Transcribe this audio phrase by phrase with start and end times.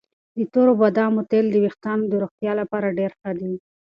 [0.37, 3.53] د تور بادامو تېل د ویښتانو د روغتیا لپاره ډېر ښه دي.